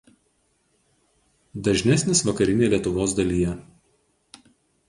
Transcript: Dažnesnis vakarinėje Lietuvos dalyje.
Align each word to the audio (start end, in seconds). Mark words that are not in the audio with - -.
Dažnesnis 1.69 2.23
vakarinėje 2.31 2.73
Lietuvos 2.75 3.15
dalyje. 3.21 3.55